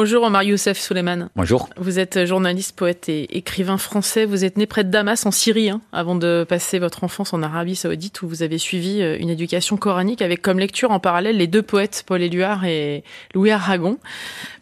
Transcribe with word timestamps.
Bonjour 0.00 0.22
Omar 0.22 0.44
Youssef 0.44 0.78
Souleyman. 0.78 1.28
Bonjour. 1.34 1.68
Vous 1.76 1.98
êtes 1.98 2.24
journaliste, 2.24 2.76
poète 2.76 3.08
et 3.08 3.36
écrivain 3.36 3.78
français. 3.78 4.26
Vous 4.26 4.44
êtes 4.44 4.56
né 4.56 4.64
près 4.64 4.84
de 4.84 4.90
Damas 4.90 5.26
en 5.26 5.32
Syrie 5.32 5.70
hein, 5.70 5.80
avant 5.92 6.14
de 6.14 6.46
passer 6.48 6.78
votre 6.78 7.02
enfance 7.02 7.32
en 7.32 7.42
Arabie 7.42 7.74
Saoudite 7.74 8.22
où 8.22 8.28
vous 8.28 8.44
avez 8.44 8.58
suivi 8.58 9.02
euh, 9.02 9.16
une 9.18 9.28
éducation 9.28 9.76
coranique 9.76 10.22
avec 10.22 10.40
comme 10.40 10.60
lecture 10.60 10.92
en 10.92 11.00
parallèle 11.00 11.36
les 11.36 11.48
deux 11.48 11.62
poètes 11.62 12.04
Paul 12.06 12.22
Éluard 12.22 12.64
et 12.64 13.02
Louis 13.34 13.50
Aragon. 13.50 13.98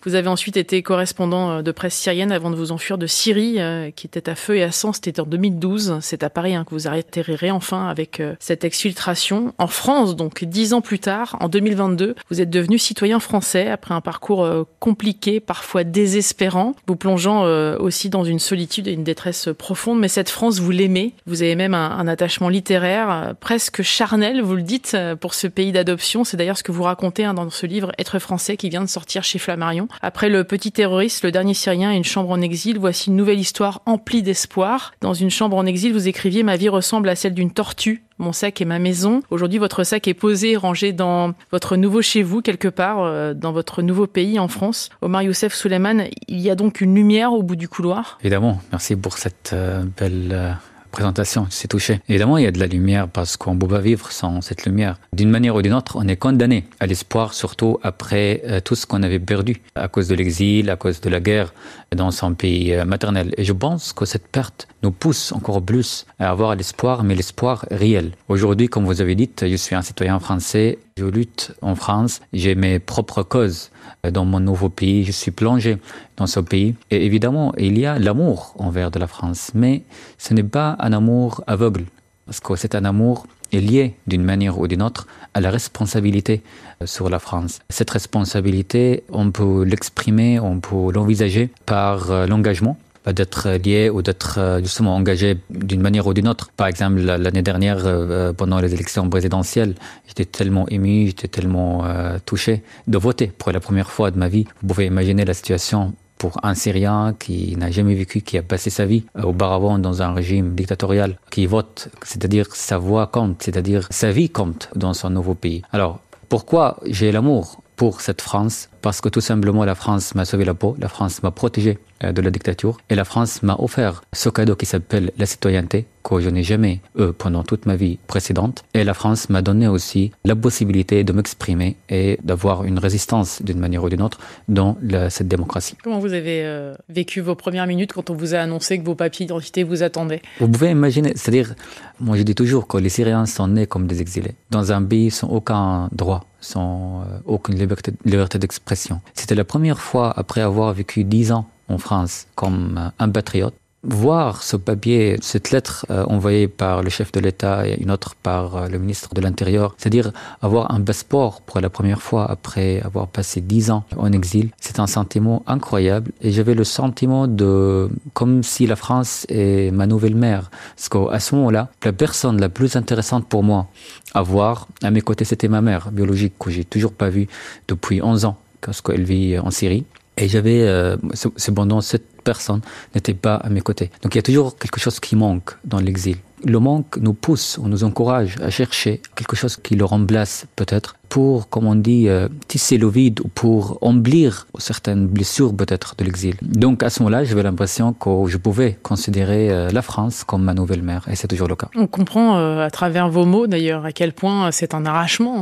Vous 0.06 0.14
avez 0.14 0.28
ensuite 0.28 0.56
été 0.56 0.82
correspondant 0.82 1.50
euh, 1.50 1.62
de 1.62 1.70
presse 1.70 1.96
syrienne 1.96 2.32
avant 2.32 2.48
de 2.48 2.56
vous 2.56 2.72
enfuir 2.72 2.96
de 2.96 3.06
Syrie, 3.06 3.56
euh, 3.60 3.90
qui 3.90 4.06
était 4.06 4.30
à 4.30 4.36
feu 4.36 4.56
et 4.56 4.62
à 4.62 4.72
sang. 4.72 4.94
C'était 4.94 5.20
en 5.20 5.26
2012. 5.26 5.98
C'est 6.00 6.22
à 6.22 6.30
Paris 6.30 6.54
hein, 6.54 6.64
que 6.64 6.70
vous 6.70 6.88
atterrirez 6.88 7.50
enfin 7.50 7.88
avec 7.88 8.22
cette 8.40 8.64
exfiltration. 8.64 9.52
En 9.58 9.66
France, 9.66 10.16
donc 10.16 10.44
dix 10.44 10.72
ans 10.72 10.80
plus 10.80 10.98
tard, 10.98 11.36
en 11.40 11.50
2022, 11.50 12.14
vous 12.30 12.40
êtes 12.40 12.48
devenu 12.48 12.78
citoyen 12.78 13.20
français 13.20 13.68
après 13.68 13.92
un 13.92 14.00
parcours 14.00 14.48
compliqué 14.80 15.25
parfois 15.44 15.84
désespérant, 15.84 16.74
vous 16.86 16.96
plongeant 16.96 17.44
euh, 17.44 17.76
aussi 17.78 18.10
dans 18.10 18.24
une 18.24 18.38
solitude 18.38 18.88
et 18.88 18.92
une 18.92 19.04
détresse 19.04 19.48
profonde. 19.56 19.98
Mais 19.98 20.08
cette 20.08 20.30
France, 20.30 20.60
vous 20.60 20.70
l'aimez. 20.70 21.12
Vous 21.26 21.42
avez 21.42 21.56
même 21.56 21.74
un, 21.74 22.06
attachement 22.06 22.48
littéraire 22.48 23.10
euh, 23.10 23.32
presque 23.38 23.82
charnel, 23.82 24.42
vous 24.42 24.54
le 24.54 24.62
dites, 24.62 24.92
euh, 24.94 25.16
pour 25.16 25.34
ce 25.34 25.46
pays 25.46 25.72
d'adoption. 25.72 26.24
C'est 26.24 26.36
d'ailleurs 26.36 26.58
ce 26.58 26.62
que 26.62 26.72
vous 26.72 26.84
racontez 26.84 27.24
hein, 27.24 27.34
dans 27.34 27.50
ce 27.50 27.66
livre 27.66 27.92
Être 27.98 28.18
français 28.18 28.56
qui 28.56 28.68
vient 28.68 28.82
de 28.82 28.88
sortir 28.88 29.24
chez 29.24 29.38
Flammarion. 29.38 29.88
Après 30.02 30.28
le 30.28 30.44
petit 30.44 30.72
terroriste, 30.72 31.24
le 31.24 31.32
dernier 31.32 31.54
Syrien 31.54 31.92
et 31.92 31.96
une 31.96 32.04
chambre 32.04 32.30
en 32.30 32.40
exil, 32.40 32.78
voici 32.78 33.10
une 33.10 33.16
nouvelle 33.16 33.40
histoire 33.40 33.82
emplie 33.86 34.22
d'espoir. 34.22 34.92
Dans 35.00 35.14
une 35.14 35.30
chambre 35.30 35.56
en 35.56 35.66
exil, 35.66 35.92
vous 35.92 36.08
écriviez 36.08 36.42
Ma 36.42 36.56
vie 36.56 36.68
ressemble 36.68 37.08
à 37.08 37.16
celle 37.16 37.34
d'une 37.34 37.50
tortue 37.50 38.05
mon 38.18 38.32
sac 38.32 38.60
est 38.60 38.64
ma 38.64 38.78
maison. 38.78 39.22
Aujourd'hui, 39.30 39.58
votre 39.58 39.84
sac 39.84 40.08
est 40.08 40.14
posé, 40.14 40.56
rangé 40.56 40.92
dans 40.92 41.34
votre 41.52 41.76
nouveau 41.76 42.02
chez 42.02 42.22
vous, 42.22 42.42
quelque 42.42 42.68
part, 42.68 43.02
euh, 43.02 43.34
dans 43.34 43.52
votre 43.52 43.82
nouveau 43.82 44.06
pays, 44.06 44.38
en 44.38 44.48
France. 44.48 44.90
Omar 45.02 45.22
Youssef 45.22 45.54
Souleyman, 45.54 46.08
il 46.28 46.40
y 46.40 46.50
a 46.50 46.54
donc 46.54 46.80
une 46.80 46.94
lumière 46.94 47.32
au 47.32 47.42
bout 47.42 47.56
du 47.56 47.68
couloir 47.68 48.18
Évidemment, 48.20 48.60
merci 48.72 48.96
pour 48.96 49.18
cette 49.18 49.50
euh, 49.52 49.84
belle 49.98 50.56
euh, 50.96 51.06
présentation, 51.06 51.46
c'est 51.50 51.68
touché. 51.68 52.00
Évidemment, 52.08 52.38
il 52.38 52.44
y 52.44 52.46
a 52.46 52.50
de 52.50 52.58
la 52.58 52.66
lumière 52.66 53.08
parce 53.08 53.36
qu'on 53.36 53.54
ne 53.54 53.60
peut 53.60 53.68
pas 53.68 53.80
vivre 53.80 54.10
sans 54.10 54.40
cette 54.40 54.64
lumière. 54.64 54.98
D'une 55.12 55.30
manière 55.30 55.54
ou 55.54 55.62
d'une 55.62 55.74
autre, 55.74 55.96
on 55.98 56.08
est 56.08 56.16
condamné 56.16 56.64
à 56.80 56.86
l'espoir, 56.86 57.34
surtout 57.34 57.78
après 57.82 58.42
euh, 58.46 58.60
tout 58.60 58.74
ce 58.74 58.86
qu'on 58.86 59.02
avait 59.02 59.18
perdu 59.18 59.60
à 59.74 59.88
cause 59.88 60.08
de 60.08 60.14
l'exil, 60.14 60.70
à 60.70 60.76
cause 60.76 61.00
de 61.00 61.10
la 61.10 61.20
guerre 61.20 61.52
dans 61.94 62.10
son 62.10 62.34
pays 62.34 62.72
euh, 62.72 62.84
maternel. 62.84 63.34
Et 63.36 63.44
je 63.44 63.52
pense 63.52 63.92
que 63.92 64.04
cette 64.04 64.26
perte 64.26 64.68
nous 64.82 64.90
pousse 64.90 65.32
encore 65.32 65.62
plus 65.62 66.06
à 66.18 66.30
avoir 66.30 66.54
l'espoir, 66.56 67.04
mais 67.04 67.14
l'espoir 67.14 67.66
réel. 67.70 68.12
Aujourd'hui, 68.28 68.68
comme 68.68 68.84
vous 68.84 69.00
avez 69.00 69.14
dit, 69.14 69.30
je 69.40 69.56
suis 69.56 69.74
un 69.74 69.82
citoyen 69.82 70.18
français, 70.18 70.78
je 70.98 71.04
lutte 71.04 71.52
en 71.60 71.74
France, 71.74 72.22
j'ai 72.32 72.54
mes 72.54 72.78
propres 72.78 73.22
causes 73.22 73.70
dans 74.10 74.24
mon 74.24 74.40
nouveau 74.40 74.70
pays, 74.70 75.04
je 75.04 75.12
suis 75.12 75.30
plongé 75.30 75.76
dans 76.16 76.26
ce 76.26 76.40
pays. 76.40 76.74
Et 76.90 77.04
évidemment, 77.04 77.52
il 77.58 77.78
y 77.78 77.84
a 77.84 77.98
l'amour 77.98 78.54
envers 78.58 78.90
de 78.90 78.98
la 78.98 79.06
France, 79.06 79.50
mais 79.54 79.82
ce 80.16 80.32
n'est 80.32 80.42
pas 80.42 80.74
un 80.78 80.94
amour 80.94 81.44
aveugle, 81.46 81.84
parce 82.24 82.40
que 82.40 82.56
c'est 82.56 82.74
un 82.74 82.86
amour 82.86 83.26
lié 83.52 83.94
d'une 84.06 84.24
manière 84.24 84.58
ou 84.58 84.66
d'une 84.68 84.82
autre 84.82 85.06
à 85.34 85.40
la 85.40 85.50
responsabilité 85.50 86.42
euh, 86.82 86.86
sur 86.86 87.10
la 87.10 87.18
France. 87.18 87.60
Cette 87.68 87.90
responsabilité, 87.90 89.04
on 89.10 89.30
peut 89.30 89.64
l'exprimer, 89.64 90.40
on 90.40 90.60
peut 90.60 90.92
l'envisager 90.92 91.50
par 91.66 92.10
euh, 92.10 92.26
l'engagement 92.26 92.78
d'être 93.12 93.50
lié 93.50 93.90
ou 93.90 94.02
d'être 94.02 94.38
euh, 94.38 94.58
justement 94.60 94.96
engagé 94.96 95.38
d'une 95.50 95.80
manière 95.80 96.06
ou 96.06 96.14
d'une 96.14 96.28
autre. 96.28 96.50
Par 96.56 96.66
exemple, 96.66 97.00
l'année 97.00 97.42
dernière, 97.42 97.86
euh, 97.86 98.06
euh, 98.10 98.32
pendant 98.32 98.60
les 98.60 98.74
élections 98.74 99.08
présidentielles, 99.08 99.74
j'étais 100.06 100.24
tellement 100.24 100.68
ému, 100.68 101.06
j'étais 101.06 101.28
tellement 101.28 101.84
touché 102.24 102.62
de 102.86 102.98
voter 102.98 103.26
pour 103.26 103.52
la 103.52 103.60
première 103.60 103.90
fois 103.90 104.10
de 104.10 104.18
ma 104.18 104.28
vie. 104.28 104.44
Vous 104.60 104.68
pouvez 104.68 104.86
imaginer 104.86 105.24
la 105.24 105.34
situation 105.34 105.94
pour 106.18 106.38
un 106.42 106.54
Syrien 106.54 107.14
qui 107.18 107.56
n'a 107.56 107.70
jamais 107.70 107.94
vécu, 107.94 108.22
qui 108.22 108.38
a 108.38 108.42
passé 108.42 108.70
sa 108.70 108.86
vie 108.86 109.04
auparavant 109.22 109.78
dans 109.78 110.02
un 110.02 110.12
régime 110.14 110.54
dictatorial, 110.54 111.18
qui 111.30 111.46
vote, 111.46 111.88
c'est-à-dire 112.02 112.54
sa 112.54 112.78
voix 112.78 113.06
compte, 113.06 113.42
c'est-à-dire 113.42 113.86
sa 113.90 114.10
vie 114.10 114.30
compte 114.30 114.70
dans 114.74 114.94
son 114.94 115.10
nouveau 115.10 115.34
pays. 115.34 115.62
Alors, 115.72 116.00
pourquoi 116.28 116.80
j'ai 116.86 117.12
l'amour 117.12 117.62
pour 117.76 118.00
cette 118.00 118.22
France? 118.22 118.68
Parce 118.86 119.00
que 119.00 119.08
tout 119.08 119.20
simplement 119.20 119.64
la 119.64 119.74
France 119.74 120.14
m'a 120.14 120.24
sauvé 120.24 120.44
la 120.44 120.54
peau, 120.54 120.76
la 120.78 120.88
France 120.88 121.20
m'a 121.24 121.32
protégé 121.32 121.76
euh, 122.04 122.12
de 122.12 122.22
la 122.22 122.30
dictature 122.30 122.78
et 122.88 122.94
la 122.94 123.04
France 123.04 123.42
m'a 123.42 123.56
offert 123.58 124.04
ce 124.12 124.28
cadeau 124.28 124.54
qui 124.54 124.64
s'appelle 124.64 125.10
la 125.18 125.26
citoyenneté 125.26 125.86
que 126.04 126.20
je 126.20 126.30
n'ai 126.30 126.44
jamais 126.44 126.80
eu 126.98 127.12
pendant 127.18 127.42
toute 127.42 127.66
ma 127.66 127.74
vie 127.74 127.98
précédente. 128.06 128.64
Et 128.74 128.84
la 128.84 128.94
France 128.94 129.28
m'a 129.28 129.42
donné 129.42 129.66
aussi 129.66 130.12
la 130.24 130.36
possibilité 130.36 131.02
de 131.02 131.12
m'exprimer 131.12 131.76
et 131.88 132.18
d'avoir 132.22 132.64
une 132.64 132.78
résistance 132.78 133.42
d'une 133.42 133.58
manière 133.58 133.82
ou 133.82 133.88
d'une 133.88 134.02
autre 134.02 134.18
dans 134.48 134.76
cette 135.08 135.26
démocratie. 135.26 135.74
Comment 135.82 135.98
vous 135.98 136.12
avez 136.12 136.44
euh, 136.44 136.74
vécu 136.88 137.20
vos 137.20 137.34
premières 137.34 137.66
minutes 137.66 137.92
quand 137.92 138.10
on 138.10 138.14
vous 138.14 138.34
a 138.34 138.38
annoncé 138.38 138.78
que 138.78 138.84
vos 138.84 138.94
papiers 138.94 139.26
d'identité 139.26 139.64
vous 139.64 139.82
attendaient? 139.82 140.22
Vous 140.38 140.48
pouvez 140.48 140.70
imaginer, 140.70 141.12
c'est-à-dire, 141.16 141.54
moi 141.98 142.16
je 142.16 142.22
dis 142.22 142.34
toujours 142.34 142.68
que 142.68 142.78
les 142.78 142.88
Syriens 142.90 143.26
sont 143.26 143.48
nés 143.48 143.66
comme 143.66 143.86
des 143.88 144.00
exilés, 144.00 144.34
dans 144.50 144.70
un 144.70 144.82
pays 144.84 145.10
sans 145.10 145.28
aucun 145.28 145.88
droit, 145.90 146.24
sans 146.40 147.00
euh, 147.00 147.18
aucune 147.24 147.56
liberté, 147.56 147.92
liberté 148.04 148.38
d'expression 148.38 148.75
c'était 149.14 149.34
la 149.34 149.44
première 149.44 149.80
fois, 149.80 150.12
après 150.16 150.40
avoir 150.40 150.72
vécu 150.72 151.04
dix 151.04 151.32
ans 151.32 151.46
en 151.68 151.78
France 151.78 152.26
comme 152.34 152.92
un 152.98 153.08
patriote, 153.08 153.54
voir 153.86 154.42
ce 154.42 154.56
papier, 154.56 155.16
cette 155.20 155.52
lettre 155.52 155.86
euh, 155.90 156.04
envoyée 156.06 156.48
par 156.48 156.82
le 156.82 156.90
chef 156.90 157.12
de 157.12 157.20
l'État 157.20 157.68
et 157.68 157.80
une 157.80 157.90
autre 157.90 158.16
par 158.16 158.56
euh, 158.56 158.68
le 158.68 158.78
ministre 158.78 159.14
de 159.14 159.20
l'Intérieur, 159.20 159.74
c'est-à-dire 159.78 160.12
avoir 160.42 160.74
un 160.74 160.80
passeport 160.80 161.40
pour 161.42 161.60
la 161.60 161.70
première 161.70 162.02
fois 162.02 162.28
après 162.28 162.80
avoir 162.80 163.06
passé 163.06 163.40
dix 163.40 163.70
ans 163.70 163.84
en 163.96 164.10
exil, 164.12 164.50
c'est 164.60 164.80
un 164.80 164.88
sentiment 164.88 165.42
incroyable 165.46 166.10
et 166.20 166.32
j'avais 166.32 166.54
le 166.54 166.64
sentiment 166.64 167.28
de 167.28 167.88
comme 168.12 168.42
si 168.42 168.66
la 168.66 168.76
France 168.76 169.24
est 169.28 169.70
ma 169.72 169.86
nouvelle 169.86 170.16
mère. 170.16 170.50
Parce 170.74 170.88
qu'à 170.88 171.20
ce 171.20 171.34
moment-là, 171.36 171.68
la 171.84 171.92
personne 171.92 172.40
la 172.40 172.48
plus 172.48 172.74
intéressante 172.74 173.28
pour 173.28 173.44
moi 173.44 173.68
à 174.14 174.22
voir 174.22 174.66
à 174.82 174.90
mes 174.90 175.00
côtés, 175.00 175.24
c'était 175.24 175.48
ma 175.48 175.60
mère 175.60 175.90
biologique 175.92 176.34
que 176.38 176.50
j'ai 176.50 176.64
toujours 176.64 176.92
pas 176.92 177.08
vue 177.08 177.28
depuis 177.68 178.02
11 178.02 178.24
ans 178.24 178.36
parce 178.60 178.80
qu'elle 178.80 179.04
vit 179.04 179.38
en 179.38 179.50
Syrie. 179.50 179.84
Et 180.18 180.28
j'avais, 180.28 180.62
euh, 180.62 180.96
cependant, 181.36 181.80
cette 181.80 182.22
personne 182.22 182.60
n'était 182.94 183.14
pas 183.14 183.36
à 183.36 183.50
mes 183.50 183.60
côtés. 183.60 183.90
Donc 184.02 184.14
il 184.14 184.18
y 184.18 184.18
a 184.18 184.22
toujours 184.22 184.56
quelque 184.56 184.80
chose 184.80 184.98
qui 184.98 185.14
manque 185.14 185.50
dans 185.64 185.78
l'exil. 185.78 186.16
Le 186.44 186.58
manque 186.58 186.96
nous 186.98 187.14
pousse, 187.14 187.58
on 187.62 187.68
nous 187.68 187.84
encourage 187.84 188.36
à 188.42 188.50
chercher 188.50 189.00
quelque 189.14 189.36
chose 189.36 189.56
qui 189.56 189.74
le 189.74 189.84
remplace 189.84 190.46
peut-être 190.56 190.96
pour, 191.16 191.48
comme 191.48 191.66
on 191.66 191.76
dit, 191.76 192.10
euh, 192.10 192.28
tisser 192.46 192.76
le 192.76 192.90
vide 192.90 193.20
ou 193.20 193.28
pour 193.28 193.78
emblir 193.80 194.46
certaines 194.58 195.06
blessures 195.06 195.56
peut-être 195.56 195.94
de 195.96 196.04
l'exil. 196.04 196.34
Donc 196.42 196.82
à 196.82 196.90
ce 196.90 197.00
moment-là, 197.00 197.24
j'avais 197.24 197.42
l'impression 197.42 197.94
que 197.94 198.10
je 198.26 198.36
pouvais 198.36 198.76
considérer 198.82 199.50
euh, 199.50 199.70
la 199.70 199.80
France 199.80 200.24
comme 200.24 200.42
ma 200.42 200.52
nouvelle 200.52 200.82
mère, 200.82 201.06
et 201.10 201.16
c'est 201.16 201.26
toujours 201.26 201.48
le 201.48 201.56
cas. 201.56 201.70
On 201.74 201.86
comprend 201.86 202.36
euh, 202.36 202.66
à 202.66 202.70
travers 202.70 203.08
vos 203.08 203.24
mots 203.24 203.46
d'ailleurs 203.46 203.86
à 203.86 203.92
quel 203.92 204.12
point 204.12 204.52
c'est 204.52 204.74
un 204.74 204.84
arrachement 204.84 205.36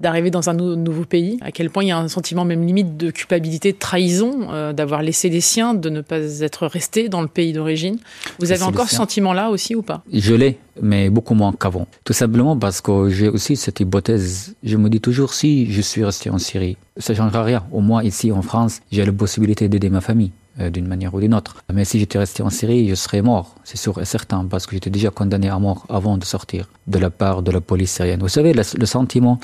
d'arriver 0.00 0.32
dans 0.32 0.50
un 0.50 0.54
nouveau 0.54 1.04
pays, 1.04 1.38
à 1.42 1.52
quel 1.52 1.70
point 1.70 1.84
il 1.84 1.90
y 1.90 1.92
a 1.92 1.98
un 1.98 2.08
sentiment 2.08 2.44
même 2.44 2.66
limite 2.66 2.96
de 2.96 3.12
culpabilité, 3.12 3.70
de 3.70 3.78
trahison, 3.78 4.72
d'avoir 4.72 5.02
laissé 5.02 5.28
les 5.28 5.40
siens, 5.40 5.74
de 5.74 5.90
ne 5.90 6.00
pas 6.00 6.18
être 6.40 6.66
resté 6.66 7.08
dans 7.08 7.22
le 7.22 7.28
pays 7.28 7.52
d'origine. 7.52 7.98
Vous 8.40 8.50
avez 8.50 8.64
encore 8.64 8.88
ce 8.88 8.96
sentiment-là 8.96 9.50
aussi 9.50 9.76
ou 9.76 9.82
pas? 9.82 10.02
Je 10.12 10.34
l'ai, 10.34 10.58
mais 10.80 11.10
beaucoup 11.10 11.34
moins 11.34 11.52
qu'avant. 11.52 11.86
Tout 12.04 12.12
simplement 12.12 12.56
parce 12.56 12.80
que 12.80 13.08
j'ai 13.08 13.28
aussi 13.28 13.56
cette 13.56 13.80
hypothèse. 13.80 14.54
Je 14.62 14.76
me 14.76 14.88
dis 14.88 15.00
toujours 15.00 15.34
si 15.34 15.70
je 15.70 15.80
suis 15.80 16.04
resté 16.04 16.30
en 16.30 16.38
Syrie, 16.38 16.76
ça 16.96 17.12
ne 17.12 17.18
changera 17.18 17.42
rien. 17.42 17.64
Au 17.72 17.80
moins 17.80 18.02
ici 18.02 18.32
en 18.32 18.42
France, 18.42 18.80
j'ai 18.90 19.04
la 19.04 19.12
possibilité 19.12 19.68
d'aider 19.68 19.90
ma 19.90 20.00
famille 20.00 20.32
euh, 20.60 20.70
d'une 20.70 20.86
manière 20.86 21.14
ou 21.14 21.20
d'une 21.20 21.34
autre. 21.34 21.56
Mais 21.72 21.84
si 21.84 21.98
j'étais 21.98 22.18
resté 22.18 22.42
en 22.42 22.50
Syrie, 22.50 22.88
je 22.88 22.94
serais 22.94 23.22
mort, 23.22 23.54
c'est 23.64 23.76
sûr 23.76 24.00
et 24.00 24.04
certain, 24.04 24.44
parce 24.44 24.66
que 24.66 24.72
j'étais 24.72 24.90
déjà 24.90 25.10
condamné 25.10 25.48
à 25.48 25.58
mort 25.58 25.86
avant 25.88 26.18
de 26.18 26.24
sortir 26.24 26.68
de 26.86 26.98
la 26.98 27.10
part 27.10 27.42
de 27.42 27.50
la 27.50 27.60
police 27.60 27.92
syrienne. 27.92 28.20
Vous 28.20 28.28
savez, 28.28 28.52
le 28.52 28.86
sentiment 28.86 29.40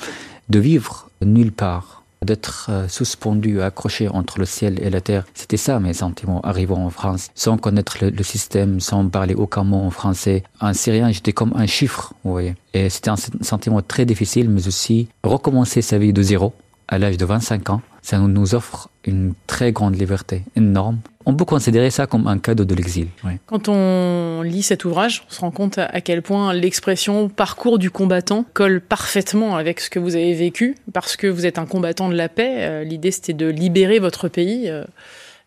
de 0.49 0.59
vivre 0.59 1.09
nulle 1.21 1.51
part, 1.51 2.00
d'être 2.23 2.67
euh, 2.69 2.87
suspendu, 2.87 3.61
accroché 3.61 4.07
entre 4.07 4.37
le 4.37 4.45
ciel 4.45 4.79
et 4.79 4.91
la 4.91 5.01
terre. 5.01 5.25
C'était 5.33 5.57
ça 5.57 5.79
mes 5.79 5.93
sentiments 5.93 6.39
arrivant 6.41 6.85
en 6.85 6.91
France, 6.91 7.29
sans 7.33 7.57
connaître 7.57 7.97
le, 8.01 8.23
système, 8.23 8.79
sans 8.79 9.07
parler 9.07 9.33
aucun 9.33 9.63
mot 9.63 9.77
en 9.77 9.89
français. 9.89 10.43
En 10.59 10.73
syrien, 10.73 11.11
j'étais 11.11 11.33
comme 11.33 11.51
un 11.55 11.65
chiffre, 11.65 12.13
vous 12.23 12.31
voyez. 12.31 12.55
Et 12.75 12.89
c'était 12.89 13.09
un 13.09 13.15
sentiment 13.15 13.81
très 13.81 14.05
difficile, 14.05 14.49
mais 14.51 14.67
aussi 14.67 15.07
recommencer 15.23 15.81
sa 15.81 15.97
vie 15.97 16.13
de 16.13 16.21
zéro 16.21 16.53
à 16.87 16.99
l'âge 16.99 17.17
de 17.17 17.25
25 17.25 17.69
ans, 17.71 17.81
ça 18.01 18.17
nous 18.17 18.55
offre 18.55 18.89
une 19.05 19.33
très 19.47 19.71
grande 19.71 19.99
liberté, 19.99 20.43
énorme. 20.55 20.99
On 21.25 21.35
peut 21.35 21.45
considérer 21.45 21.91
ça 21.91 22.07
comme 22.07 22.27
un 22.27 22.39
cadeau 22.39 22.65
de 22.65 22.73
l'exil. 22.73 23.07
Quand 23.45 23.69
on 23.69 24.41
lit 24.41 24.63
cet 24.63 24.85
ouvrage, 24.85 25.23
on 25.29 25.33
se 25.33 25.41
rend 25.41 25.51
compte 25.51 25.77
à 25.77 26.01
quel 26.01 26.21
point 26.21 26.53
l'expression 26.53 27.29
parcours 27.29 27.77
du 27.77 27.91
combattant 27.91 28.45
colle 28.53 28.81
parfaitement 28.81 29.55
avec 29.55 29.79
ce 29.79 29.89
que 29.89 29.99
vous 29.99 30.15
avez 30.15 30.33
vécu, 30.33 30.75
parce 30.93 31.15
que 31.15 31.27
vous 31.27 31.45
êtes 31.45 31.59
un 31.59 31.65
combattant 31.65 32.09
de 32.09 32.15
la 32.15 32.27
paix. 32.27 32.55
Euh, 32.59 32.83
l'idée, 32.83 33.11
c'était 33.11 33.33
de 33.33 33.47
libérer 33.47 33.99
votre 33.99 34.27
pays. 34.27 34.67
Euh, 34.69 34.83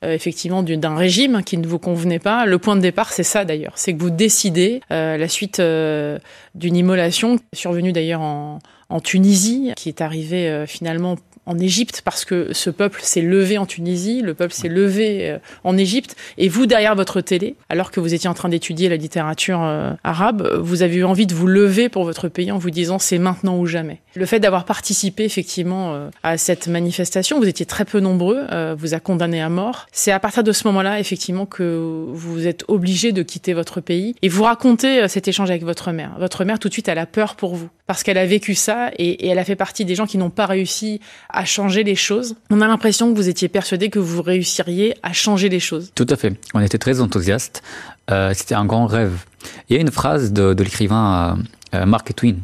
euh, 0.04 0.12
effectivement 0.12 0.62
d'un 0.62 0.96
régime 0.96 1.42
qui 1.44 1.56
ne 1.56 1.66
vous 1.66 1.78
convenait 1.78 2.18
pas. 2.18 2.44
Le 2.44 2.58
point 2.58 2.76
de 2.76 2.82
départ, 2.82 3.12
c'est 3.12 3.22
ça 3.22 3.46
d'ailleurs, 3.46 3.72
c'est 3.76 3.94
que 3.94 4.00
vous 4.02 4.10
décidez, 4.10 4.82
la 4.90 5.28
suite 5.28 5.62
d'une 5.62 6.76
immolation 6.76 7.38
survenue 7.54 7.92
d'ailleurs 7.92 8.20
en, 8.20 8.58
en 8.90 9.00
Tunisie, 9.00 9.72
qui 9.76 9.88
est 9.88 10.02
arrivée 10.02 10.64
finalement 10.66 11.16
en 11.46 11.58
Égypte 11.58 12.02
parce 12.04 12.24
que 12.24 12.52
ce 12.52 12.70
peuple 12.70 13.00
s'est 13.02 13.20
levé 13.20 13.58
en 13.58 13.66
Tunisie, 13.66 14.22
le 14.22 14.34
peuple 14.34 14.54
s'est 14.54 14.68
levé 14.68 15.30
euh, 15.30 15.38
en 15.62 15.76
Égypte, 15.76 16.16
et 16.38 16.48
vous 16.48 16.66
derrière 16.66 16.94
votre 16.94 17.20
télé, 17.20 17.56
alors 17.68 17.90
que 17.90 18.00
vous 18.00 18.14
étiez 18.14 18.28
en 18.28 18.34
train 18.34 18.48
d'étudier 18.48 18.88
la 18.88 18.96
littérature 18.96 19.62
euh, 19.62 19.92
arabe, 20.04 20.58
vous 20.60 20.82
avez 20.82 20.96
eu 20.96 21.04
envie 21.04 21.26
de 21.26 21.34
vous 21.34 21.46
lever 21.46 21.88
pour 21.88 22.04
votre 22.04 22.28
pays 22.28 22.50
en 22.50 22.58
vous 22.58 22.70
disant 22.70 22.98
c'est 22.98 23.18
maintenant 23.18 23.58
ou 23.58 23.66
jamais. 23.66 24.00
Le 24.14 24.26
fait 24.26 24.40
d'avoir 24.40 24.64
participé 24.64 25.24
effectivement 25.24 25.94
euh, 25.94 26.08
à 26.22 26.38
cette 26.38 26.68
manifestation, 26.68 27.38
vous 27.38 27.48
étiez 27.48 27.66
très 27.66 27.84
peu 27.84 28.00
nombreux, 28.00 28.44
vous 28.76 28.94
a 28.94 29.00
condamné 29.00 29.40
à 29.40 29.48
mort. 29.48 29.86
C'est 29.92 30.12
à 30.12 30.20
partir 30.20 30.42
de 30.42 30.52
ce 30.52 30.66
moment-là 30.68 31.00
effectivement 31.00 31.46
que 31.46 32.06
vous 32.08 32.46
êtes 32.46 32.64
obligé 32.68 33.12
de 33.12 33.22
quitter 33.22 33.52
votre 33.52 33.80
pays 33.80 34.14
et 34.22 34.28
vous 34.28 34.44
racontez 34.44 35.06
cet 35.08 35.28
échange 35.28 35.50
avec 35.50 35.64
votre 35.64 35.92
mère. 35.92 36.12
Votre 36.18 36.44
mère 36.44 36.58
tout 36.58 36.68
de 36.68 36.72
suite 36.72 36.88
elle 36.88 36.98
a 36.98 37.06
peur 37.06 37.36
pour 37.36 37.54
vous 37.54 37.68
parce 37.86 38.02
qu'elle 38.02 38.18
a 38.18 38.26
vécu 38.26 38.54
ça 38.54 38.90
et, 38.98 39.26
et 39.26 39.28
elle 39.28 39.38
a 39.38 39.44
fait 39.44 39.56
partie 39.56 39.84
des 39.84 39.94
gens 39.94 40.06
qui 40.06 40.18
n'ont 40.18 40.30
pas 40.30 40.46
réussi 40.46 41.00
changer 41.44 41.82
les 41.82 41.96
choses. 41.96 42.36
On 42.50 42.60
a 42.60 42.68
l'impression 42.68 43.10
que 43.10 43.16
vous 43.16 43.28
étiez 43.28 43.48
persuadé 43.48 43.90
que 43.90 43.98
vous 43.98 44.22
réussiriez 44.22 44.94
à 45.02 45.12
changer 45.12 45.48
les 45.48 45.60
choses. 45.60 45.90
Tout 45.94 46.06
à 46.08 46.16
fait. 46.16 46.34
On 46.54 46.60
était 46.60 46.78
très 46.78 47.00
enthousiastes. 47.00 47.62
Euh, 48.10 48.32
C'était 48.34 48.54
un 48.54 48.66
grand 48.66 48.86
rêve. 48.86 49.24
Il 49.68 49.76
y 49.76 49.78
a 49.78 49.82
une 49.82 49.90
phrase 49.90 50.32
de, 50.32 50.54
l'écrivain 50.62 51.36
euh, 51.74 51.78
euh 51.80 51.86
Mark 51.86 52.14
Twain. 52.14 52.36